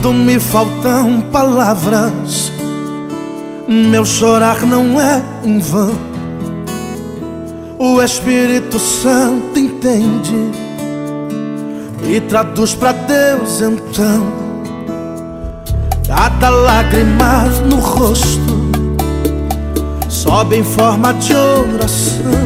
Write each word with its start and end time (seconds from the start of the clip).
Quando 0.00 0.14
me 0.14 0.38
faltam 0.38 1.20
palavras, 1.32 2.52
meu 3.66 4.04
chorar 4.04 4.64
não 4.64 5.00
é 5.00 5.20
em 5.42 5.58
vão. 5.58 5.90
O 7.80 8.00
Espírito 8.00 8.78
Santo 8.78 9.58
entende 9.58 10.52
e 12.08 12.20
traduz 12.20 12.76
para 12.76 12.92
Deus 12.92 13.60
então. 13.60 14.24
Cada 16.06 16.48
lágrima 16.48 17.46
no 17.68 17.80
rosto 17.80 18.38
sobe 20.08 20.58
em 20.58 20.64
forma 20.64 21.12
de 21.14 21.34
oração. 21.34 22.38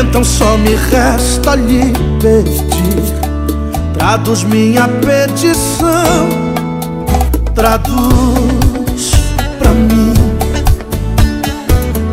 Então 0.00 0.22
só 0.22 0.56
me 0.58 0.76
resta 0.76 1.56
lhe 1.56 1.92
pedir 2.20 3.09
Traduz 4.00 4.44
minha 4.44 4.88
petição 4.88 6.28
Traduz 7.54 9.12
pra 9.58 9.70
mim. 9.72 10.14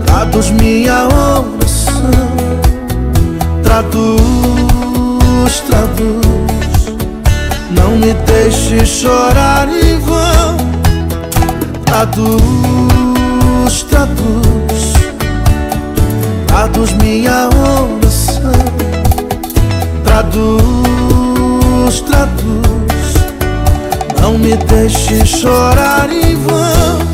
Traduz 0.06 0.50
minha 0.52 1.06
oração 1.06 2.28
Traduz, 3.64 4.20
traduz. 5.68 6.98
Não 7.72 7.92
me 7.98 8.14
deixe 8.14 8.86
chorar 8.86 9.70
em 9.70 9.98
vão. 10.00 10.58
Traduz, 11.86 13.84
traduz. 13.90 14.94
Traduz 16.48 16.92
minha 16.94 17.50
oração 17.50 18.52
Traduz, 20.04 21.17
traduz 21.96 23.14
Não 24.22 24.38
me 24.38 24.58
deixe 24.58 25.26
chorar 25.26 26.10
em 26.12 26.36
vão 26.36 27.08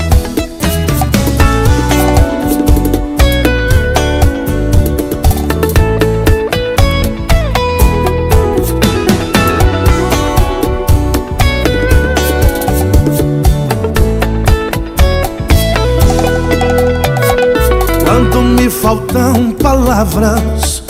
Quando 18.03 18.41
me 18.41 18.69
faltam 18.69 19.51
palavras, 19.51 20.83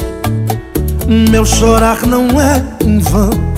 meu 1.08 1.46
chorar 1.46 2.06
não 2.06 2.40
é 2.40 2.64
em 2.86 3.00
vão. 3.00 3.53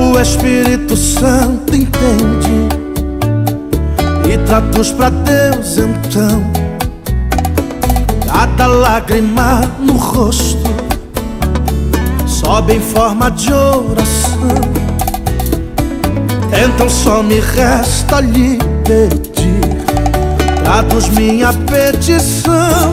O 0.00 0.18
Espírito 0.18 0.96
Santo 0.96 1.76
entende 1.76 2.68
e 4.32 4.38
traduz 4.46 4.90
para 4.92 5.10
Deus 5.10 5.76
então. 5.76 6.42
Cada 8.32 8.66
lágrima 8.66 9.60
no 9.78 9.92
rosto 9.92 10.70
sobe 12.26 12.74
em 12.74 12.80
forma 12.80 13.30
de 13.30 13.52
oração. 13.52 14.80
Então 16.52 16.88
só 16.88 17.22
me 17.22 17.38
resta 17.38 18.20
lhe 18.20 18.58
pedir 18.84 19.60
Traduz 20.64 21.08
minha 21.08 21.52
petição 21.52 22.92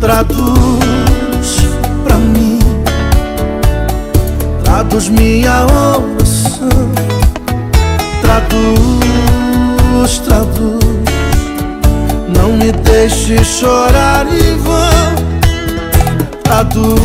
Traduz 0.00 0.99
Traduz 4.80 5.10
minha 5.10 5.66
oração. 5.66 6.90
Traduz, 8.22 10.18
traduz. 10.20 10.80
Não 12.34 12.56
me 12.56 12.72
deixe 12.72 13.44
chorar 13.44 14.26
em 14.26 14.56
vão 14.56 15.14
Traduz, 16.42 16.96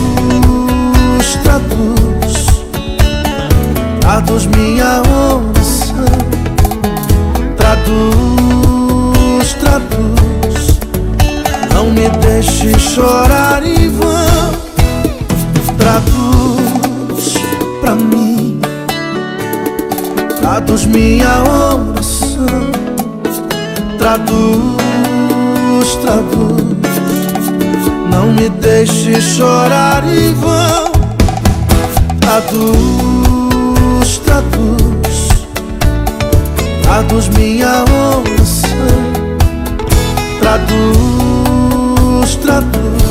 traduz. 1.44 2.46
Traduz 4.00 4.46
minha 4.46 5.02
oração. 5.02 6.06
Traduz, 7.58 9.53
traduz. 9.59 10.80
Não 11.74 11.91
me 11.91 12.08
deixe 12.22 12.80
chorar 12.80 13.66
em 13.66 13.90
vão 13.90 14.53
Traduz 15.78 16.65
Traduz 20.46 20.86
minha 20.86 21.42
oração. 21.42 22.46
Traduz, 23.98 24.36
traduz. 26.04 26.86
Não 28.12 28.32
me 28.32 28.48
deixe 28.50 29.20
chorar 29.22 30.04
em 30.08 30.36
vão 30.36 30.92
Traduz, 32.20 32.62
traduz. 34.20 35.30
Traduz 36.84 37.28
minha 37.30 37.84
oração. 37.84 39.02
Traduz, 40.40 42.36
traduz 42.36 43.05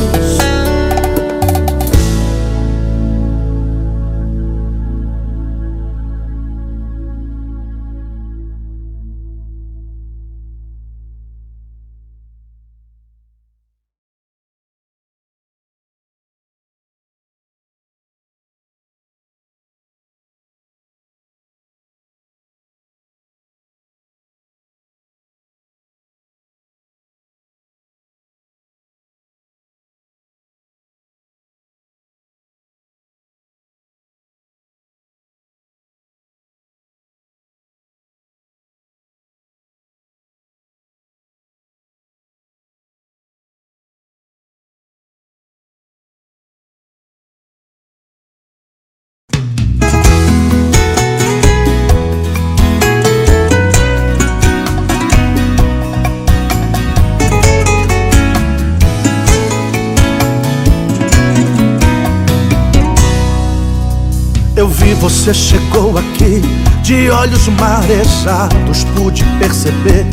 você 65.24 65.32
chegou 65.32 65.96
aqui 65.96 66.42
de 66.82 67.08
olhos 67.08 67.48
marejados, 67.48 68.84
pude 68.94 69.24
perceber. 69.38 70.04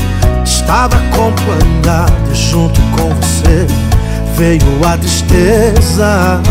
Estava 0.46 0.96
acompanhado 0.96 2.14
e 2.32 2.34
junto 2.34 2.80
com 2.96 3.10
você 3.16 3.68
veio 4.38 4.62
a 4.88 4.98
tristeza. 4.98 6.42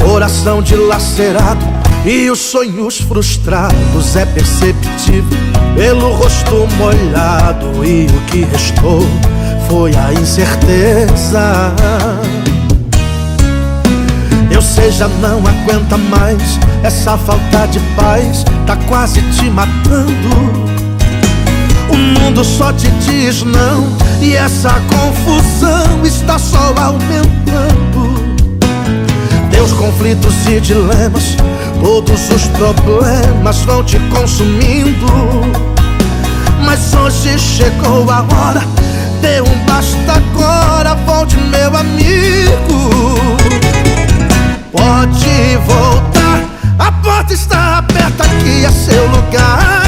Coração 0.00 0.62
dilacerado 0.62 1.66
e 2.04 2.30
os 2.30 2.38
sonhos 2.38 3.00
frustrados 3.00 4.14
é 4.14 4.24
perceptível 4.24 5.36
pelo 5.74 6.12
rosto 6.12 6.68
molhado 6.78 7.84
e 7.84 8.06
o 8.06 8.20
que 8.30 8.44
restou 8.44 9.04
foi 9.68 9.92
a 9.96 10.12
incerteza. 10.12 11.74
Eu 14.56 14.62
sei, 14.62 14.90
já 14.90 15.06
não 15.06 15.40
aguenta 15.40 15.98
mais 15.98 16.58
Essa 16.82 17.18
falta 17.18 17.66
de 17.66 17.78
paz. 17.94 18.42
Tá 18.66 18.74
quase 18.88 19.20
te 19.20 19.50
matando. 19.50 20.30
O 21.90 21.94
mundo 21.94 22.42
só 22.42 22.72
te 22.72 22.88
diz 23.04 23.42
não. 23.42 23.86
E 24.22 24.34
essa 24.34 24.80
confusão 24.88 26.02
está 26.06 26.38
só 26.38 26.74
aumentando. 26.74 28.16
Teus 29.50 29.72
conflitos 29.74 30.34
e 30.48 30.58
dilemas 30.58 31.36
Todos 31.82 32.30
os 32.30 32.46
problemas 32.46 33.58
vão 33.58 33.84
te 33.84 33.98
consumindo. 34.08 35.06
Mas 36.64 36.94
hoje 36.94 37.38
chegou 37.38 38.10
a 38.10 38.22
hora. 38.22 38.62
Dê 39.20 39.42
um 39.42 39.66
basta 39.66 40.12
agora 40.14 40.94
Volte 41.06 41.36
meu 41.36 41.76
amigo 41.76 43.45
Pode 44.76 45.56
voltar, 45.66 46.44
a 46.78 46.92
porta 46.92 47.32
está 47.32 47.78
aberta 47.78 48.24
aqui 48.24 48.64
é 48.64 48.70
seu 48.70 49.06
lugar. 49.06 49.82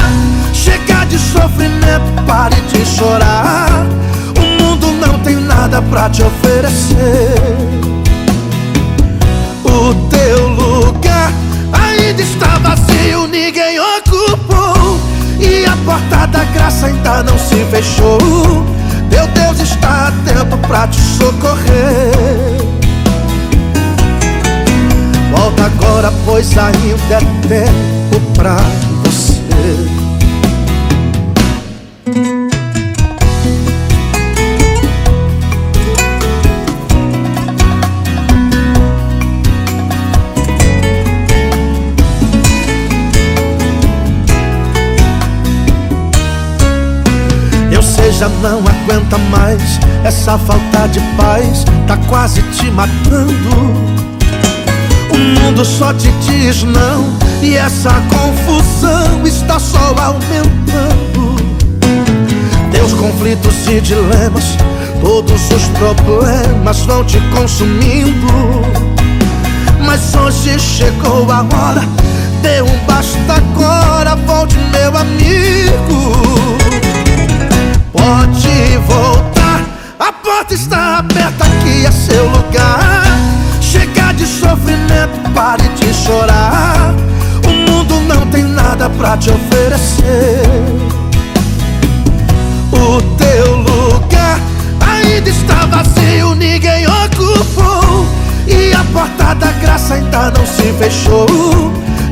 Chega 0.51 1.05
de 1.05 1.19
sofrimento, 1.19 2.23
pare 2.25 2.55
de 2.61 2.83
chorar. 2.85 3.85
O 4.35 4.63
mundo 4.63 4.91
não 4.93 5.19
tem 5.19 5.35
nada 5.35 5.81
pra 5.83 6.09
te 6.09 6.23
oferecer. 6.23 7.35
O 9.63 9.93
teu 10.09 10.47
lugar 10.47 11.31
ainda 11.71 12.21
está 12.21 12.57
vazio, 12.57 13.27
ninguém 13.27 13.79
ocupou. 13.79 14.99
E 15.39 15.65
a 15.65 15.77
porta 15.85 16.25
da 16.27 16.43
graça 16.45 16.87
ainda 16.87 17.23
não 17.23 17.37
se 17.37 17.63
fechou. 17.65 18.17
Meu 19.11 19.27
Deus 19.27 19.59
está 19.59 20.07
atento 20.07 20.57
pra 20.67 20.87
te 20.87 20.99
socorrer. 20.99 22.58
Volta 25.31 25.65
agora, 25.65 26.11
pois 26.25 26.57
ainda 26.57 27.15
é 27.15 27.19
tempo 27.47 28.33
pra 28.33 28.57
você. 29.03 29.39
Eu 47.71 47.83
sei, 47.83 48.11
já 48.11 48.27
não 48.27 48.59
aguenta 48.59 49.17
mais 49.29 49.79
Essa 50.03 50.37
falta 50.39 50.87
de 50.87 50.99
paz 51.15 51.63
tá 51.87 51.97
quase 52.07 52.41
te 52.41 52.69
matando 52.71 53.89
o 55.19 55.39
mundo 55.39 55.65
só 55.65 55.93
te 55.93 56.11
diz 56.21 56.63
não. 56.63 57.17
E 57.41 57.55
essa 57.55 57.91
confusão 58.09 59.25
está 59.25 59.59
só 59.59 59.95
aumentando. 59.97 61.35
Teus 62.71 62.93
conflitos 62.93 63.67
e 63.67 63.81
dilemas 63.81 64.57
Todos 65.01 65.49
os 65.51 65.63
problemas 65.77 66.79
vão 66.81 67.03
te 67.03 67.19
consumindo. 67.33 68.27
Mas 69.85 70.13
hoje 70.13 70.59
chegou 70.59 71.31
a 71.31 71.39
hora 71.39 71.81
Dê 72.41 72.61
um 72.61 72.77
basta 72.85 73.33
agora 73.33 74.15
Volte 74.15 74.57
meu 74.71 74.95
amigo. 74.95 76.13
Pode 77.91 78.77
voltar 78.87 79.63
A 79.99 80.11
porta 80.11 80.53
está 80.53 80.97
aberta 80.97 81.45
aqui 81.45 81.85
é 81.85 81.91
seu 81.91 82.29
lugar 82.29 83.38
de 84.19 84.27
sofrimento, 84.27 85.31
pare 85.33 85.63
de 85.69 85.93
chorar. 85.93 86.93
O 87.47 87.71
mundo 87.71 88.01
não 88.01 88.27
tem 88.27 88.43
nada 88.43 88.89
pra 88.89 89.15
te 89.15 89.29
oferecer. 89.29 90.43
O 92.69 93.01
teu 93.15 93.55
lugar 93.55 94.39
ainda 94.81 95.29
está 95.29 95.65
vazio, 95.67 96.35
ninguém 96.35 96.85
ocupou. 96.85 98.05
E 98.45 98.73
a 98.73 98.83
porta 98.91 99.35
da 99.35 99.53
graça 99.53 99.93
ainda 99.93 100.31
não 100.31 100.45
se 100.45 100.73
fechou. 100.73 101.25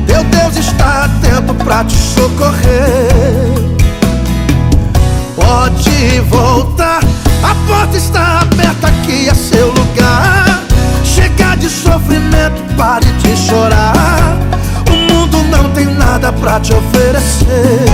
Teu 0.06 0.24
Deus 0.24 0.56
está 0.56 1.04
atento 1.04 1.52
pra 1.62 1.84
te 1.84 1.94
socorrer. 1.94 3.52
Pode 5.36 6.20
voltar, 6.30 7.00
a 7.42 7.54
porta 7.66 7.98
está 7.98 8.40
aberta 8.40 8.86
aqui, 8.86 9.28
é 9.28 9.34
seu 9.34 9.68
lugar. 9.68 10.47
De 11.68 11.74
sofrimento, 11.74 12.62
pare 12.78 13.04
de 13.04 13.36
chorar. 13.36 14.38
O 14.90 15.12
mundo 15.12 15.36
não 15.50 15.70
tem 15.74 15.84
nada 15.84 16.32
pra 16.32 16.58
te 16.58 16.72
oferecer. 16.72 17.84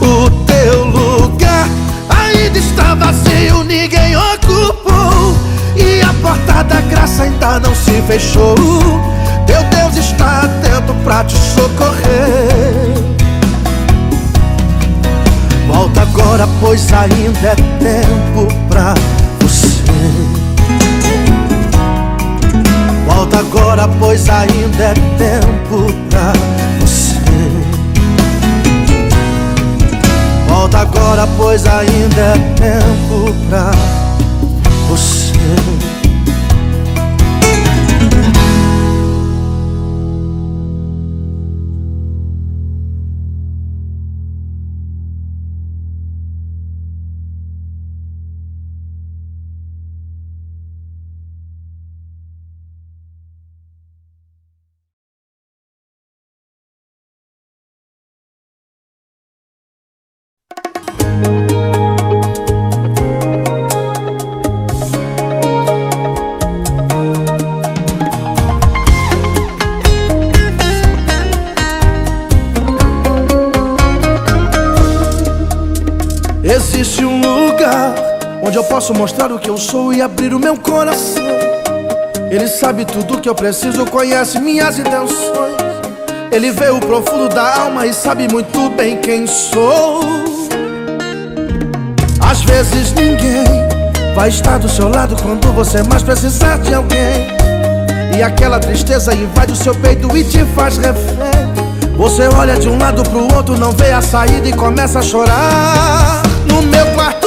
O 0.00 0.30
teu 0.46 0.84
lugar 0.84 1.68
ainda 2.08 2.58
está 2.58 2.96
vazio, 2.96 3.62
ninguém 3.62 4.16
ocupou. 4.16 5.36
E 5.76 6.02
a 6.02 6.12
porta 6.20 6.64
da 6.64 6.80
graça 6.80 7.22
ainda 7.22 7.60
não 7.60 7.72
se 7.72 8.02
fechou. 8.02 8.56
Teu 9.46 9.62
Deus 9.62 9.96
está 9.96 10.40
atento 10.40 10.92
pra 11.04 11.22
te 11.22 11.36
socorrer. 11.36 12.94
Volta 15.68 16.02
agora, 16.02 16.48
pois 16.60 16.92
ainda 16.92 17.46
é 17.46 17.54
tempo 17.78 18.52
pra 18.68 18.94
Volta 23.24 23.38
agora, 23.38 23.88
pois 23.98 24.28
ainda 24.28 24.84
é 24.84 24.94
tempo 25.16 25.90
pra 26.10 26.34
você. 26.78 27.14
Volta 30.46 30.80
agora, 30.80 31.26
pois 31.38 31.66
ainda 31.66 32.20
é 32.20 32.34
tempo 32.54 33.34
pra 33.48 33.70
você. 34.90 35.32
Posso 78.84 78.98
mostrar 78.98 79.32
o 79.32 79.38
que 79.38 79.48
eu 79.48 79.56
sou 79.56 79.94
e 79.94 80.02
abrir 80.02 80.34
o 80.34 80.38
meu 80.38 80.58
coração. 80.58 81.24
Ele 82.30 82.46
sabe 82.46 82.84
tudo 82.84 83.18
que 83.18 83.26
eu 83.26 83.34
preciso, 83.34 83.86
conhece 83.86 84.38
minhas 84.38 84.78
intenções. 84.78 85.54
Ele 86.30 86.50
vê 86.50 86.68
o 86.68 86.78
profundo 86.80 87.30
da 87.30 87.60
alma 87.60 87.86
e 87.86 87.94
sabe 87.94 88.30
muito 88.30 88.68
bem 88.76 88.98
quem 88.98 89.26
sou. 89.26 90.02
Às 92.20 92.42
vezes 92.42 92.92
ninguém 92.92 93.46
vai 94.14 94.28
estar 94.28 94.58
do 94.58 94.68
seu 94.68 94.90
lado 94.90 95.16
quando 95.22 95.50
você 95.54 95.82
mais 95.84 96.02
precisar 96.02 96.58
de 96.58 96.74
alguém. 96.74 97.28
E 98.14 98.22
aquela 98.22 98.60
tristeza 98.60 99.14
invade 99.14 99.52
o 99.52 99.56
seu 99.56 99.74
peito 99.76 100.14
e 100.14 100.24
te 100.24 100.44
faz 100.54 100.76
refém. 100.76 101.16
Você 101.96 102.28
olha 102.28 102.58
de 102.58 102.68
um 102.68 102.76
lado 102.76 103.02
pro 103.04 103.34
outro, 103.34 103.58
não 103.58 103.72
vê 103.72 103.92
a 103.92 104.02
saída 104.02 104.46
e 104.46 104.52
começa 104.52 104.98
a 104.98 105.02
chorar. 105.02 106.22
No 106.46 106.60
meu 106.60 106.84
quarto 106.94 107.23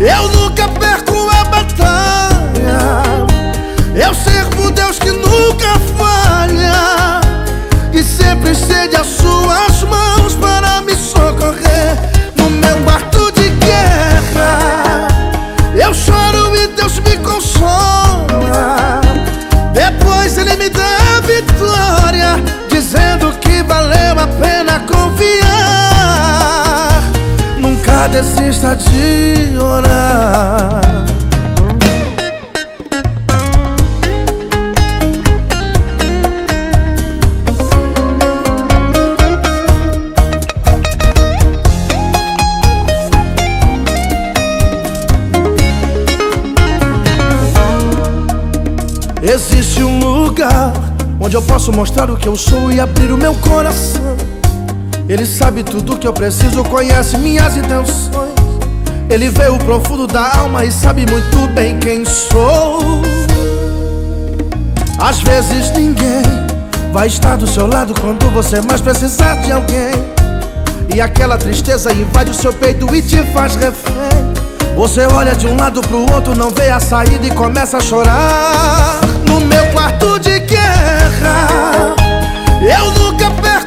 eu 0.00 0.28
nunca 0.28 0.66
perco 0.68 1.28
a 1.28 1.44
batalha. 1.44 3.26
Eu 3.94 4.14
servo 4.14 4.70
Deus 4.70 4.98
que 4.98 5.10
nunca 5.10 5.78
falha 5.98 7.20
e 7.92 8.02
sempre 8.02 8.52
estende 8.52 8.96
as 8.96 9.06
suas 9.06 9.69
desista 28.20 28.76
de 28.76 29.56
orar. 29.56 30.80
Existe 49.22 49.82
um 49.82 49.98
lugar 49.98 50.72
onde 51.18 51.36
eu 51.36 51.42
posso 51.42 51.72
mostrar 51.72 52.10
o 52.10 52.16
que 52.18 52.28
eu 52.28 52.36
sou 52.36 52.70
e 52.70 52.80
abrir 52.80 53.12
o 53.12 53.16
meu 53.16 53.34
coração. 53.36 54.09
Ele 55.10 55.26
sabe 55.26 55.64
tudo 55.64 55.98
que 55.98 56.06
eu 56.06 56.12
preciso, 56.12 56.62
conhece 56.62 57.18
minhas 57.18 57.56
intenções. 57.56 58.30
Ele 59.10 59.28
veio 59.28 59.58
profundo 59.58 60.06
da 60.06 60.38
alma 60.38 60.64
e 60.64 60.70
sabe 60.70 61.04
muito 61.04 61.52
bem 61.52 61.80
quem 61.80 62.04
sou. 62.04 63.02
Às 65.00 65.18
vezes 65.18 65.72
ninguém 65.72 66.22
vai 66.92 67.08
estar 67.08 67.34
do 67.34 67.44
seu 67.48 67.66
lado 67.66 67.92
quando 68.00 68.30
você 68.30 68.60
mais 68.60 68.80
precisar 68.80 69.34
de 69.42 69.50
alguém. 69.50 69.90
E 70.94 71.00
aquela 71.00 71.36
tristeza 71.36 71.92
invade 71.92 72.30
o 72.30 72.34
seu 72.34 72.52
peito 72.52 72.94
e 72.94 73.02
te 73.02 73.20
faz 73.32 73.56
refém. 73.56 73.92
Você 74.76 75.06
olha 75.06 75.34
de 75.34 75.48
um 75.48 75.56
lado 75.56 75.80
pro 75.80 76.08
outro, 76.14 76.36
não 76.36 76.50
vê 76.50 76.70
a 76.70 76.78
saída 76.78 77.26
e 77.26 77.32
começa 77.32 77.78
a 77.78 77.80
chorar. 77.80 79.00
No 79.26 79.40
meu 79.40 79.66
quarto 79.72 80.20
de 80.20 80.38
guerra, 80.38 81.96
eu 82.62 82.92
nunca 82.92 83.28
perco 83.42 83.59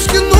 servo 0.00 0.37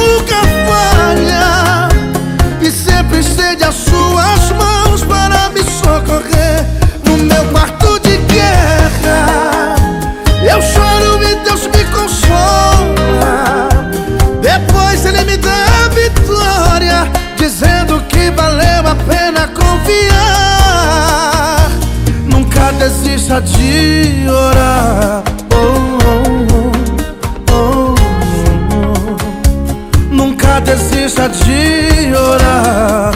de 31.29 32.15
orar. 32.15 33.13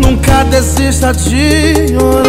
Nunca 0.00 0.44
desista 0.44 1.12
de 1.12 1.96
orar. 1.96 2.25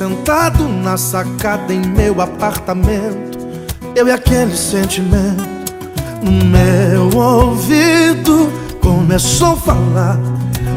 Sentado 0.00 0.66
na 0.66 0.96
sacada 0.96 1.74
em 1.74 1.86
meu 1.86 2.22
apartamento. 2.22 3.38
Eu 3.94 4.08
e 4.08 4.10
aquele 4.10 4.56
sentimento 4.56 5.44
no 6.22 6.42
meu 6.46 7.20
ouvido 7.20 8.50
começou 8.80 9.52
a 9.52 9.56
falar. 9.56 10.18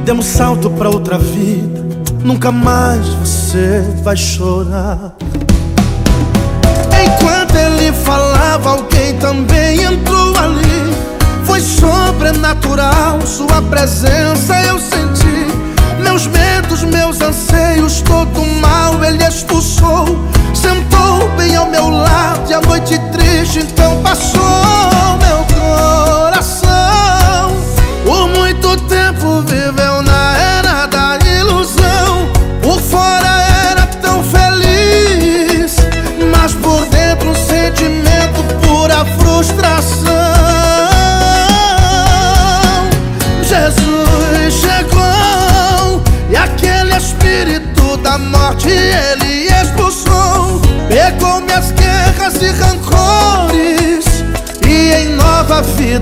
Demos 0.03 0.25
salto 0.25 0.69
pra 0.71 0.89
outra 0.89 1.17
vida. 1.17 1.85
Nunca 2.21 2.51
mais 2.51 3.07
você 3.13 3.85
vai 4.03 4.17
chorar. 4.17 5.15
Enquanto 7.05 7.55
ele 7.55 7.93
falava, 7.93 8.71
alguém 8.71 9.17
também 9.19 9.83
entrou 9.83 10.37
ali. 10.37 10.93
Foi 11.45 11.61
sobrenatural, 11.61 13.21
sua 13.21 13.61
presença 13.61 14.62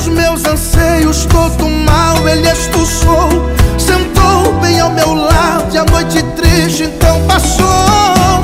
Medos, 0.00 0.08
meus 0.08 0.44
anseios, 0.46 1.26
todo 1.26 1.68
mal 1.68 2.26
ele 2.26 2.48
expulsou. 2.48 3.28
Sentou 3.76 4.52
bem 4.60 4.80
ao 4.80 4.90
meu 4.90 5.14
lado 5.14 5.74
e 5.74 5.78
a 5.78 5.84
noite 5.84 6.22
triste 6.36 6.84
então 6.84 7.20
passou. 7.26 7.66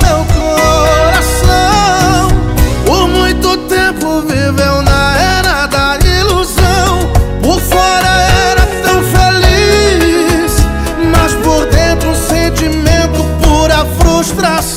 Meu 0.03 0.25
coração, 0.35 2.29
por 2.85 3.09
muito 3.09 3.57
tempo 3.69 4.21
viveu 4.23 4.83
na 4.83 5.17
era 5.17 5.67
da 5.67 5.99
ilusão. 6.05 7.11
Por 7.43 7.61
fora 7.61 8.09
era 8.51 8.67
tão 8.83 9.03
feliz, 9.03 10.57
mas 11.11 11.33
por 11.35 11.65
dentro 11.67 12.11
um 12.11 12.15
sentimento 12.15 13.25
pura 13.43 13.87
frustração. 13.99 14.76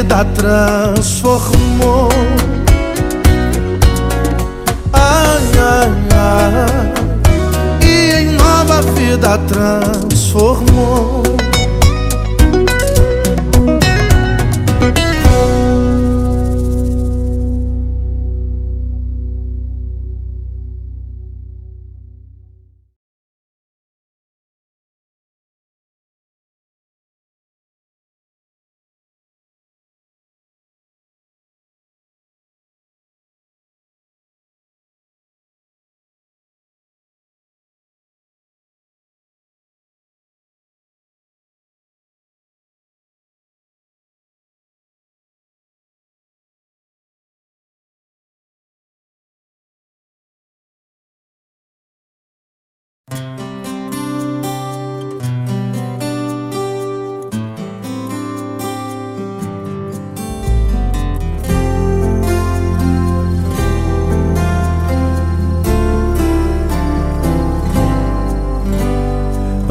Vida 0.00 0.24
transformou. 0.34 2.08
Ai, 4.94 5.42
ai, 5.58 5.92
ai, 6.16 6.92
e 7.86 8.20
em 8.20 8.26
nova 8.32 8.80
vida 8.94 9.38
transformou. 9.46 11.39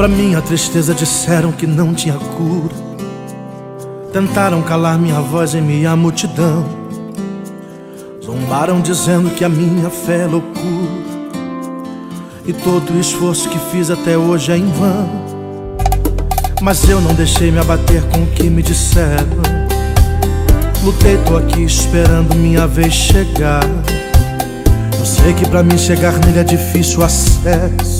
Pra 0.00 0.08
minha 0.08 0.40
tristeza 0.40 0.94
disseram 0.94 1.52
que 1.52 1.66
não 1.66 1.92
tinha 1.92 2.14
cura. 2.14 2.74
Tentaram 4.10 4.62
calar 4.62 4.98
minha 4.98 5.20
voz 5.20 5.54
em 5.54 5.60
minha 5.60 5.94
multidão. 5.94 6.64
Zombaram 8.24 8.80
dizendo 8.80 9.28
que 9.28 9.44
a 9.44 9.48
minha 9.50 9.90
fé 9.90 10.22
é 10.22 10.26
loucura. 10.26 11.04
E 12.46 12.52
todo 12.54 12.94
o 12.94 12.98
esforço 12.98 13.50
que 13.50 13.58
fiz 13.70 13.90
até 13.90 14.16
hoje 14.16 14.50
é 14.50 14.56
em 14.56 14.72
vão. 14.72 15.06
Mas 16.62 16.88
eu 16.88 16.98
não 16.98 17.12
deixei 17.12 17.50
me 17.50 17.58
abater 17.58 18.02
com 18.04 18.22
o 18.22 18.26
que 18.28 18.48
me 18.48 18.62
disseram. 18.62 19.42
Lutei, 20.82 21.18
tô 21.26 21.36
aqui 21.36 21.62
esperando 21.62 22.34
minha 22.36 22.66
vez 22.66 22.94
chegar. 22.94 23.66
Eu 24.98 25.04
sei 25.04 25.34
que 25.34 25.46
pra 25.46 25.62
mim 25.62 25.76
chegar 25.76 26.14
nele 26.20 26.38
é 26.38 26.44
difícil 26.44 27.04
acesso. 27.04 27.99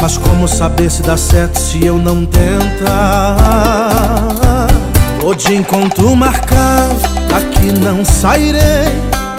Mas 0.00 0.16
como 0.16 0.48
saber 0.48 0.90
se 0.90 1.02
dá 1.02 1.16
certo 1.16 1.58
se 1.58 1.84
eu 1.84 1.96
não 1.96 2.24
tentar? 2.26 3.46
De 5.36 5.54
encontro 5.54 6.14
marcado, 6.16 6.96
aqui 7.34 7.72
não 7.78 8.04
sairei. 8.04 8.60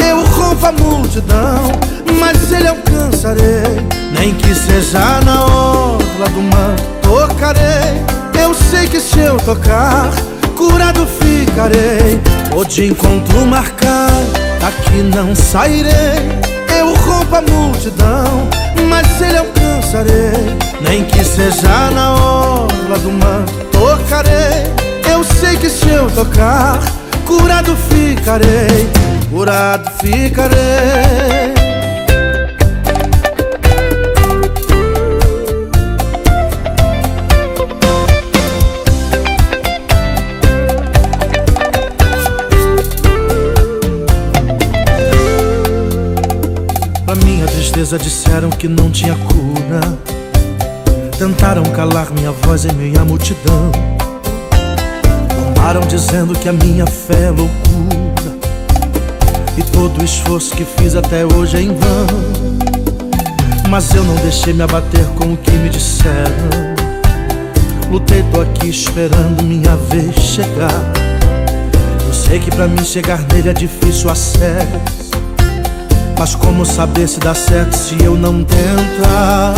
Eu 0.07 0.25
rompo 0.25 0.65
a 0.65 0.71
multidão, 0.71 1.71
mas 2.19 2.51
ele 2.51 2.67
alcançarei. 2.67 3.85
Nem 4.17 4.33
que 4.33 4.55
seja 4.55 5.19
na 5.23 5.43
orla 5.43 6.29
do 6.29 6.41
mar, 6.41 6.75
tocarei. 7.01 8.01
Eu 8.41 8.53
sei 8.53 8.87
que 8.87 8.99
se 8.99 9.19
eu 9.19 9.37
tocar, 9.37 10.09
curado 10.57 11.05
ficarei. 11.05 12.19
De 12.67 12.87
encontro 12.87 13.45
marcado, 13.45 14.31
aqui 14.65 15.03
não 15.03 15.35
sairei. 15.35 16.39
Eu 16.79 16.95
rompo 16.95 17.35
a 17.35 17.41
multidão, 17.41 18.47
mas 18.91 19.21
ele 19.21 19.37
alcançarei. 19.37 20.57
Nem 20.81 21.05
que 21.05 21.23
seja 21.23 21.89
na 21.91 22.13
orla 22.13 22.99
do 22.99 23.11
mar, 23.11 23.45
tocarei. 23.71 24.69
Eu 25.09 25.23
sei 25.23 25.55
que 25.57 25.69
se 25.69 25.89
eu 25.89 26.11
tocar, 26.11 26.79
curado 27.25 27.75
ficarei, 27.89 28.89
curado 29.31 29.89
ficarei. 30.01 31.60
Tristeza 47.81 47.97
disseram 47.97 48.49
que 48.51 48.67
não 48.67 48.91
tinha 48.91 49.15
cura. 49.15 49.81
Tentaram 51.17 51.63
calar 51.63 52.11
minha 52.13 52.31
voz 52.31 52.63
em 52.63 52.71
meio 52.73 52.99
à 52.99 53.03
multidão. 53.03 53.71
Zombaram 55.35 55.81
dizendo 55.87 56.37
que 56.37 56.47
a 56.47 56.53
minha 56.53 56.85
fé 56.85 57.23
é 57.23 57.29
loucura. 57.29 58.37
E 59.57 59.63
todo 59.63 59.99
o 59.99 60.03
esforço 60.03 60.55
que 60.55 60.63
fiz 60.63 60.95
até 60.95 61.25
hoje 61.25 61.57
é 61.57 61.61
em 61.61 61.69
vão. 61.69 62.07
Mas 63.67 63.95
eu 63.95 64.03
não 64.03 64.15
deixei 64.17 64.53
me 64.53 64.61
abater 64.61 65.05
com 65.17 65.33
o 65.33 65.37
que 65.37 65.51
me 65.51 65.69
disseram. 65.69 66.49
Lutei, 67.89 68.23
tô 68.31 68.41
aqui 68.41 68.69
esperando 68.69 69.41
minha 69.43 69.75
vez 69.75 70.15
chegar. 70.17 70.93
Eu 72.05 72.13
sei 72.13 72.39
que 72.39 72.51
pra 72.51 72.67
mim 72.67 72.83
chegar 72.85 73.25
nele 73.33 73.49
é 73.49 73.53
difícil 73.53 74.09
acesso. 74.09 75.00
Mas 76.21 76.35
como 76.35 76.63
saber 76.63 77.07
se 77.07 77.19
dá 77.19 77.33
certo 77.33 77.73
se 77.73 77.95
eu 78.03 78.13
não 78.15 78.43
tentar? 78.43 79.55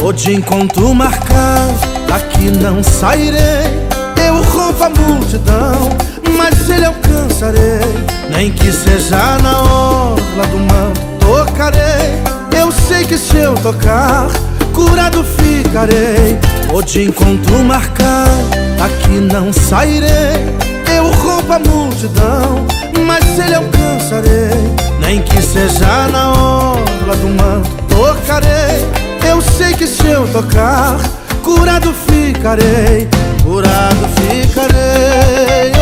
Tô 0.00 0.12
de 0.12 0.34
encontro 0.34 0.92
marcado, 0.92 1.78
daqui 2.08 2.50
não 2.50 2.82
sairei. 2.82 3.86
Eu 4.26 4.42
rompo 4.42 4.82
a 4.82 4.90
multidão, 4.90 5.88
mas 6.36 6.68
ele 6.68 6.84
alcançarei. 6.84 7.94
Nem 8.28 8.50
que 8.50 8.72
seja 8.72 9.38
na 9.40 9.62
orla 9.62 10.46
do 10.50 10.58
mar, 10.58 10.90
tocarei. 11.20 12.20
Eu 12.60 12.72
sei 12.72 13.04
que 13.04 13.16
se 13.16 13.36
eu 13.36 13.54
tocar, 13.54 14.26
curado 14.74 15.22
ficarei. 15.22 16.40
Tô 16.68 16.82
de 16.82 17.04
encontro 17.04 17.62
marcado, 17.62 18.50
daqui 18.76 19.20
não 19.32 19.52
sairei. 19.52 20.56
Eu 20.92 21.08
rompo 21.12 21.52
a 21.52 21.58
multidão, 21.60 22.66
mas 23.02 23.38
ele 23.38 23.54
alcançarei. 23.54 24.74
Nem 25.00 25.22
que 25.22 25.40
seja 25.42 26.08
na 26.08 26.30
orla 26.30 27.16
do 27.16 27.28
mar, 27.30 27.62
tocarei. 27.88 28.86
Eu 29.28 29.40
sei 29.40 29.74
que 29.74 29.86
se 29.86 30.06
eu 30.06 30.26
tocar, 30.28 30.98
curado 31.42 31.92
ficarei, 31.92 33.08
curado 33.42 34.08
ficarei. 34.16 35.81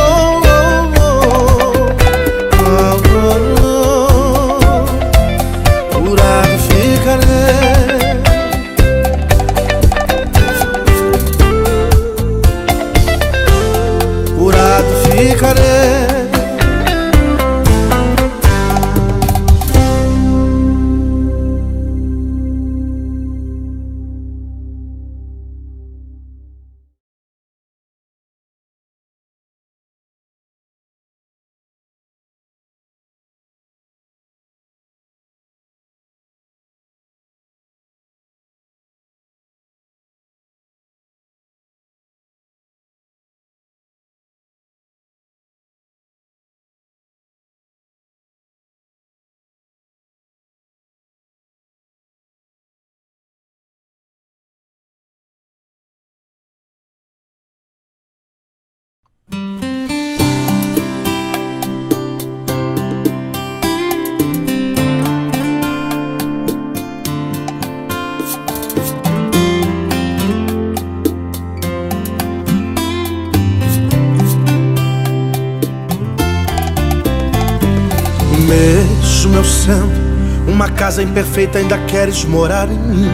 Casa 80.91 81.05
imperfeita, 81.05 81.59
ainda 81.61 81.79
queres 81.87 82.25
morar 82.25 82.69
em 82.69 82.77
mim. 82.77 83.09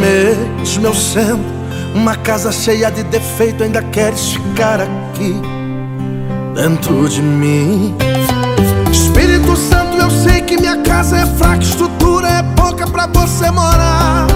Mesmo 0.00 0.86
eu 0.86 0.94
sendo 0.94 1.44
uma 1.94 2.16
casa 2.16 2.50
cheia 2.50 2.90
de 2.90 3.02
defeito, 3.02 3.62
ainda 3.62 3.82
queres 3.82 4.32
ficar 4.32 4.80
aqui 4.80 5.38
dentro 6.54 7.06
de 7.06 7.20
mim. 7.20 7.94
Espírito 8.90 9.54
Santo, 9.56 9.98
eu 9.98 10.10
sei 10.10 10.40
que 10.40 10.56
minha 10.56 10.78
casa 10.78 11.18
é 11.18 11.26
fraca, 11.26 11.62
estrutura 11.62 12.28
é 12.28 12.42
pouca 12.56 12.86
pra 12.86 13.06
você 13.08 13.50
morar. 13.50 14.26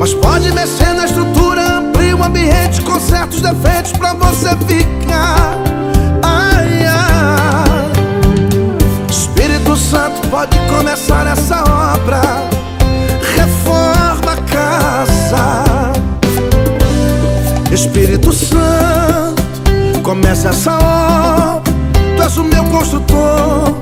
Mas 0.00 0.14
pode 0.14 0.50
mexer 0.50 0.92
na 0.94 1.04
estrutura, 1.04 1.41
o 2.22 2.24
ambiente 2.24 2.80
com 2.82 3.00
certos 3.00 3.40
defeitos 3.40 3.92
pra 3.92 4.14
você 4.14 4.50
ficar. 4.66 5.56
Ai, 6.22 6.86
ai. 6.86 7.92
Espírito 9.10 9.76
Santo 9.76 10.28
pode 10.28 10.56
começar 10.68 11.26
essa 11.26 11.62
obra. 11.62 12.20
Reforma 13.36 14.32
a 14.32 14.36
casa. 14.50 15.92
Espírito 17.72 18.32
Santo, 18.32 19.42
começa 20.02 20.50
essa 20.50 20.72
obra. 20.78 21.72
Tu 22.16 22.22
és 22.22 22.36
o 22.36 22.44
meu 22.44 22.64
construtor. 22.66 23.74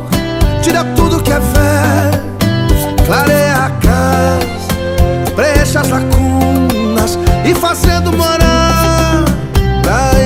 Tira 0.63 0.85
tudo 0.95 1.23
que 1.23 1.33
é 1.33 1.41
velho, 1.41 2.23
clareia 3.07 3.55
a 3.55 3.71
casa 3.71 4.51
preencha 5.41 5.81
as 5.81 5.91
lacunas 7.01 7.19
e 7.45 7.55
fazendo 7.55 8.13
morar. 8.13 9.25
Ai, 9.89 10.20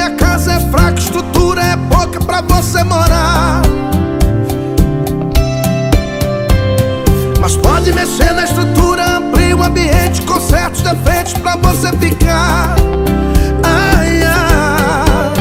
minha 0.00 0.16
casa 0.16 0.54
é 0.54 0.60
fraca, 0.70 0.98
estrutura 0.98 1.60
é 1.60 1.76
pouca 1.76 2.18
pra 2.20 2.40
você 2.40 2.82
morar. 2.82 3.60
Mas 7.38 7.54
pode 7.56 7.92
mexer 7.92 8.32
na 8.32 8.44
estrutura, 8.44 9.18
abrir 9.18 9.52
o 9.54 9.62
ambiente 9.62 10.22
com 10.22 10.40
certos 10.40 10.80
defeitos 10.80 11.34
pra 11.34 11.54
você 11.56 11.92
ficar. 11.98 12.76
Ai, 13.62 14.22
ai. 14.22 15.32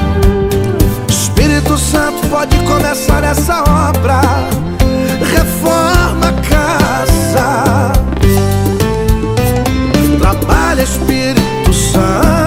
Espírito 1.08 1.78
Santo 1.78 2.28
pode 2.28 2.58
começar 2.65 3.24
essa 3.24 3.62
obra. 3.62 4.19
Reforma 5.38 6.28
a 6.28 6.34
casa. 6.50 7.93
Trabalha 10.19 10.84
Espírito 10.84 11.74
Santo 11.74 12.38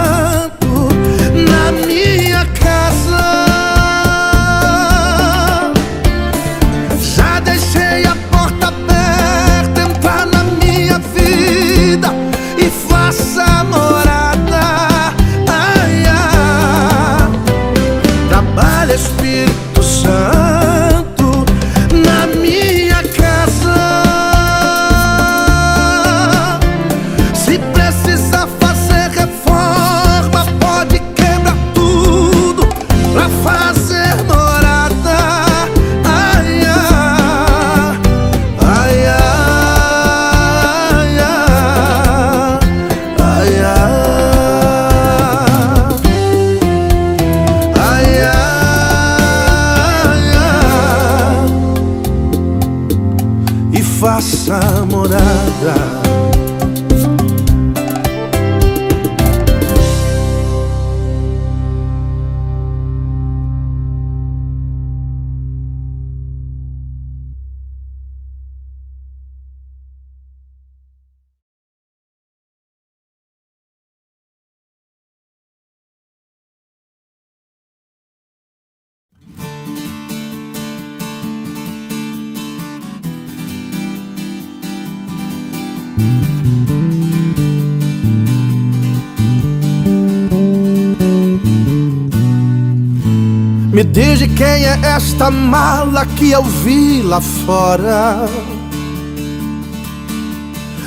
Me 93.73 93.83
diz 93.83 94.21
quem 94.37 94.67
é 94.67 94.79
esta 94.95 95.31
mala 95.31 96.05
que 96.05 96.31
eu 96.31 96.43
vi 96.43 97.01
lá 97.01 97.23
fora. 97.23 98.29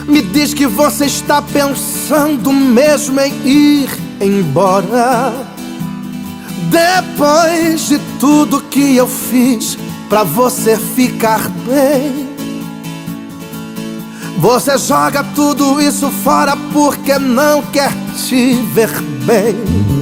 Me 0.08 0.22
diz 0.22 0.54
que 0.54 0.68
você 0.68 1.06
está 1.06 1.42
pensando 1.42 2.54
mesmo 2.54 3.20
em 3.20 3.34
ir 3.44 3.90
embora. 4.22 5.34
Depois 6.70 7.88
de 7.88 7.98
tudo 8.20 8.62
que 8.62 8.96
eu 8.96 9.08
fiz 9.08 9.76
pra 10.08 10.24
você 10.24 10.78
ficar 10.78 11.50
bem. 11.68 12.30
Você 14.38 14.78
joga 14.78 15.24
tudo 15.34 15.82
isso 15.82 16.12
fora 16.24 16.56
porque 16.72 17.18
não 17.18 17.64
quer 17.64 17.92
te 18.28 18.54
ver 18.76 18.92
bem. 19.26 19.95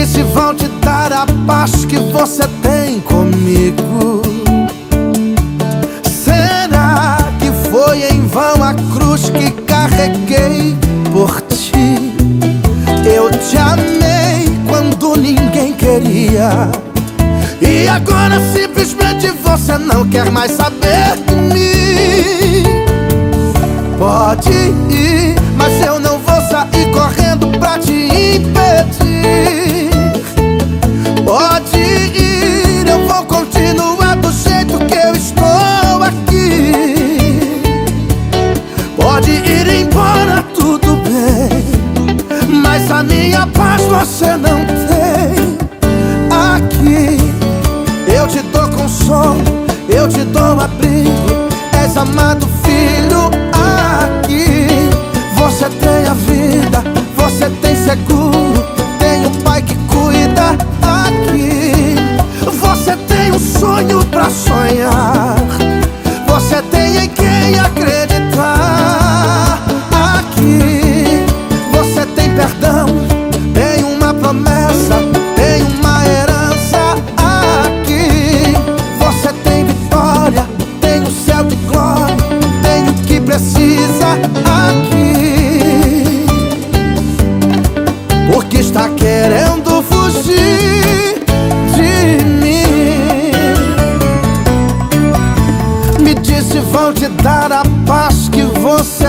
Disse 0.00 0.22
vão 0.22 0.54
te 0.54 0.66
dar 0.80 1.12
a 1.12 1.26
paz 1.46 1.84
que 1.84 1.98
você 1.98 2.44
tem 2.62 3.00
comigo. 3.00 4.22
Será 6.24 7.18
foi 7.70 8.04
em 8.04 8.26
vão 8.26 8.64
a 8.64 8.72
cruz 8.94 9.28
que 9.28 9.50
carreguei 9.64 10.74
por 11.12 11.42
ti. 11.42 12.14
Eu 13.04 13.30
te 13.30 13.58
amei 13.58 14.48
quando 14.66 15.16
ninguém 15.20 15.74
queria. 15.74 16.70
E 17.60 17.86
agora 17.86 18.40
simplesmente 18.54 19.30
você 19.42 19.76
não 19.76 20.08
quer 20.08 20.30
mais 20.30 20.52
saber 20.52 21.14
de 21.26 21.34
mim. 21.34 22.64
Pode 23.98 24.50
ir, 24.50 25.34
mas 25.58 25.86
eu 25.86 26.00
não 26.00 26.18
vou 26.20 26.40
sair 26.48 26.90
correndo 26.90 27.48
pra 27.58 27.78
te 27.78 27.92
impedir. 27.92 29.79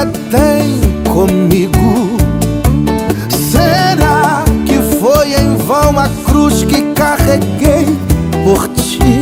Tem 0.05 0.79
comigo. 1.11 2.17
Será 3.29 4.43
que 4.65 4.77
foi 4.99 5.33
em 5.33 5.55
vão 5.57 5.99
a 5.99 6.09
cruz 6.25 6.63
que 6.63 6.81
carreguei 6.93 7.85
por 8.43 8.67
ti? 8.69 9.21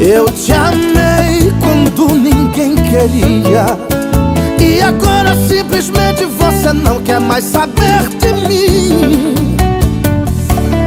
Eu 0.00 0.26
te 0.26 0.52
amei 0.52 1.52
quando 1.60 2.14
ninguém 2.14 2.74
queria. 2.74 3.66
E 4.60 4.80
agora 4.80 5.34
simplesmente 5.48 6.24
você 6.24 6.72
não 6.72 7.00
quer 7.02 7.20
mais 7.20 7.44
saber 7.44 8.08
de 8.20 8.32
mim. 8.48 9.34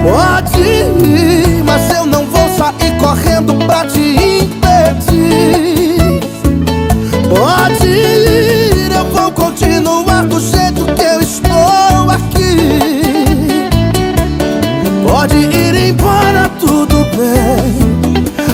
Pode 0.03 0.59
ir, 0.59 1.63
mas 1.63 1.93
eu 1.93 2.05
não 2.05 2.20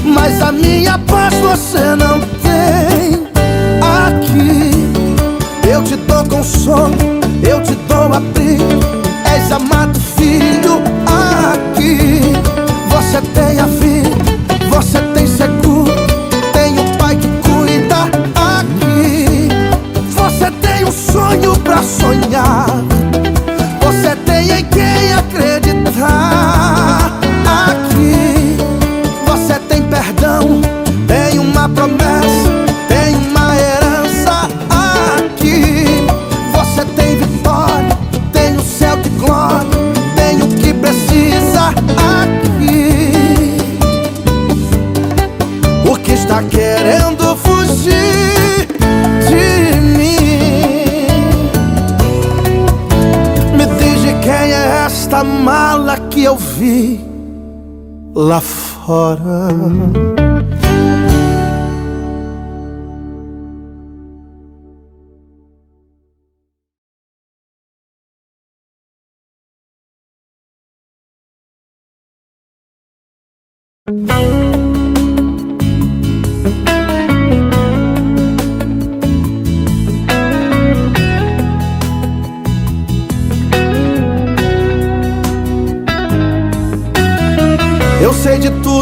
Mas 0.04 0.42
a 0.42 0.52
minha 0.52 0.98
paz 1.00 1.34
você 1.36 1.96
não 1.96 2.20
tem. 2.42 3.28
Aqui 4.06 4.72
eu 5.70 5.84
te 5.84 5.96
dou 5.96 6.24
consolo, 6.26 6.96
eu 7.44 7.62
te 7.62 7.76
dou 7.88 8.14
abrigo. 8.14 8.80
És 9.26 9.52
amado 9.52 10.00
filho 10.00 10.82
aqui. 11.06 12.22
Você 12.90 13.22
tem 13.34 13.60
a 13.60 13.68
lá 58.88 59.27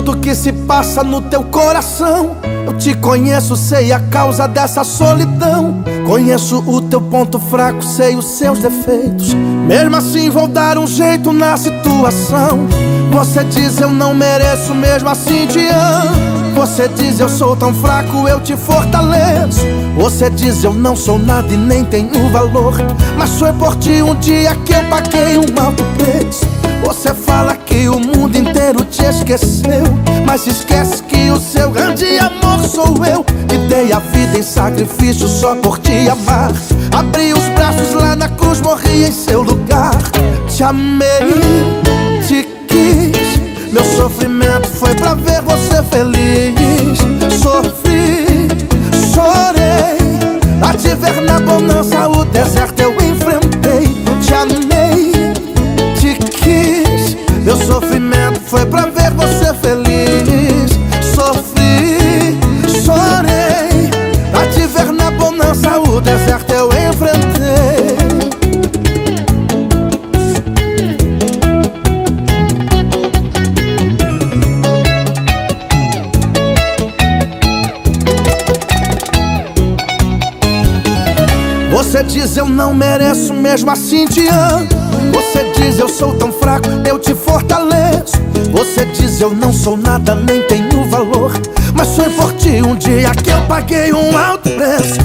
tudo 0.05 0.17
que 0.17 0.35
se 0.35 0.53
passa 0.53 1.03
no 1.03 1.19
teu 1.19 1.43
coração. 1.43 2.37
Eu 2.65 2.77
te 2.77 2.93
conheço, 2.93 3.55
sei 3.55 3.91
a 3.91 3.99
causa 3.99 4.47
dessa 4.47 4.83
solidão. 4.83 5.83
Conheço 6.05 6.63
o 6.67 6.79
teu 6.79 7.01
ponto 7.01 7.39
fraco, 7.39 7.83
sei 7.83 8.15
os 8.15 8.25
seus 8.25 8.59
defeitos. 8.59 9.33
Mesmo 9.33 9.95
assim, 9.95 10.29
vou 10.29 10.47
dar 10.47 10.77
um 10.77 10.85
jeito 10.85 11.33
na 11.33 11.57
situação. 11.57 12.67
Você 13.11 13.43
diz 13.45 13.81
eu 13.81 13.89
não 13.89 14.13
mereço, 14.13 14.75
mesmo 14.75 15.09
assim 15.09 15.47
te 15.47 15.67
amo. 15.67 16.53
Você 16.53 16.87
diz 16.87 17.19
eu 17.19 17.27
sou 17.27 17.55
tão 17.55 17.73
fraco, 17.73 18.27
eu 18.27 18.39
te 18.39 18.55
fortaleço. 18.55 19.65
Você 19.97 20.29
diz 20.29 20.63
eu 20.63 20.73
não 20.73 20.95
sou 20.95 21.17
nada 21.17 21.51
e 21.51 21.57
nem 21.57 21.83
tenho 21.83 22.29
valor. 22.29 22.75
Mas 23.17 23.31
foi 23.39 23.51
por 23.53 23.75
ti 23.77 24.03
um 24.03 24.15
dia 24.15 24.55
que 24.65 24.73
eu 24.73 24.83
paguei 24.85 25.37
um 25.37 25.63
alto 25.63 25.83
preço. 25.97 26.54
Você 26.83 27.13
fala 27.13 27.55
que 27.55 27.88
o 27.89 27.99
mundo 27.99 28.38
inteiro 28.38 28.83
te 28.85 29.03
esqueceu 29.03 29.83
Mas 30.25 30.47
esquece 30.47 31.03
que 31.03 31.29
o 31.31 31.39
seu 31.39 31.69
grande 31.69 32.17
amor 32.17 32.59
sou 32.67 33.05
eu. 33.05 33.23
Que 33.47 33.57
dei 33.69 33.93
a 33.93 33.99
vida 33.99 34.38
em 34.38 34.43
sacrifício 34.43 35.27
só 35.27 35.55
por 35.55 35.79
te 35.79 36.09
amar. 36.09 36.51
Abri 36.93 37.33
os 37.33 37.47
braços 37.49 37.93
lá 37.93 38.15
na 38.15 38.29
cruz, 38.29 38.61
morri 38.61 39.05
em 39.05 39.11
seu 39.11 39.41
lugar. 39.41 39.95
Te 40.47 40.63
amei, 40.63 41.07
te 42.27 42.43
quis. 42.67 43.71
Meu 43.71 43.83
sofrimento 43.83 44.67
foi 44.67 44.95
pra 44.95 45.13
ver 45.13 45.41
você 45.41 45.83
feliz. 45.83 46.99
Sofri, 47.41 48.47
chorei. 49.13 49.95
A 50.61 50.73
te 50.73 50.95
ver 50.95 51.21
na 51.21 51.39
bonança, 51.39 52.07
o 52.07 52.25
deserto 52.25 52.79
eu 52.81 53.04
mesmo 83.55 83.71
assim 83.71 84.05
te 84.05 84.27
amo. 84.27 84.67
Você 85.13 85.49
diz 85.55 85.79
eu 85.79 85.87
sou 85.87 86.13
tão 86.15 86.29
fraco, 86.29 86.67
eu 86.85 86.99
te 86.99 87.15
fortaleço. 87.15 88.17
Você 88.51 88.85
diz 88.87 89.21
eu 89.21 89.33
não 89.33 89.53
sou 89.53 89.77
nada, 89.77 90.13
nem 90.13 90.41
tenho 90.41 90.83
valor. 90.89 91.31
Mas 91.73 91.95
foi 91.95 92.09
por 92.09 92.33
ti 92.33 92.61
um 92.61 92.75
dia 92.75 93.11
que 93.11 93.29
eu 93.29 93.41
paguei 93.43 93.93
um 93.93 94.17
alto 94.17 94.49
preço. 94.49 95.04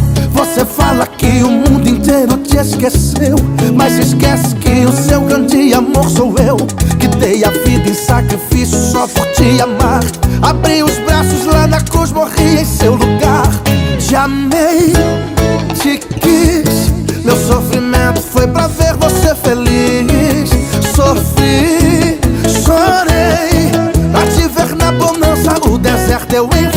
Meu 17.31 17.39
sofrimento 17.47 18.21
foi 18.23 18.45
pra 18.49 18.67
ver 18.67 18.93
você 18.97 19.33
feliz. 19.37 20.51
Sofri, 20.97 22.19
chorei. 22.65 23.71
Pra 24.11 24.27
te 24.27 24.49
ver 24.49 24.75
na 24.75 24.91
bonança, 24.91 25.55
o 25.65 25.79
deserto 25.79 26.33
eu 26.33 26.47
encontrei. 26.47 26.70